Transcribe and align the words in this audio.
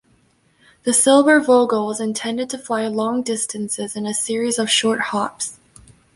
The 0.81 0.93
Silbervogel 0.93 1.85
was 1.85 1.99
intended 2.01 2.49
to 2.49 2.57
fly 2.57 2.87
long 2.87 3.21
distances 3.21 3.95
in 3.95 4.07
a 4.07 4.15
series 4.15 4.57
of 4.57 4.67
short 4.67 4.99
hops. 4.99 5.59